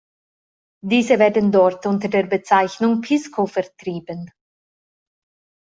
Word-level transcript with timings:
Diese 0.83 1.19
werden 1.19 1.51
dort 1.51 1.85
unter 1.85 2.07
der 2.09 2.23
Bezeichnung 2.23 3.01
Pisco 3.01 3.45
vertrieben. 3.45 4.31